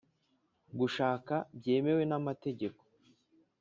gushaka 0.79 1.33
byemewe 1.57 2.03
n’amategeko; 2.07 2.81